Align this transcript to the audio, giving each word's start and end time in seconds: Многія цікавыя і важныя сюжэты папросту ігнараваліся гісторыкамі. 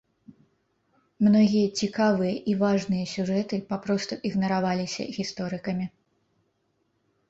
Многія 1.27 1.67
цікавыя 1.81 2.33
і 2.53 2.57
важныя 2.65 3.05
сюжэты 3.13 3.55
папросту 3.75 4.13
ігнараваліся 4.33 5.01
гісторыкамі. 5.23 5.85